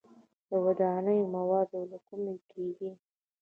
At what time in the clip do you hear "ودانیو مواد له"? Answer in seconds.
0.65-1.97